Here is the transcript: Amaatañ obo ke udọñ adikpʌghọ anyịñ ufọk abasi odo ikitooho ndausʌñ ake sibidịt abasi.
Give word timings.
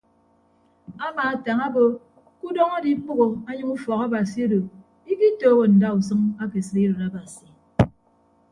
Amaatañ 1.07 1.59
obo 1.67 1.83
ke 2.37 2.41
udọñ 2.47 2.69
adikpʌghọ 2.77 3.25
anyịñ 3.49 3.69
ufọk 3.75 4.01
abasi 4.05 4.39
odo 4.45 4.59
ikitooho 5.11 5.63
ndausʌñ 5.75 6.19
ake 6.43 6.59
sibidịt 6.67 7.01
abasi. 7.07 7.45